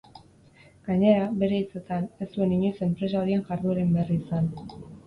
Gainera, 0.87 1.27
bere 1.43 1.59
hitzetan, 1.65 2.09
ez 2.27 2.31
zuen 2.39 2.57
inoiz 2.59 2.75
enpresa 2.89 3.25
horien 3.25 3.49
jardueren 3.53 3.97
berri 4.01 4.21
izan. 4.27 4.55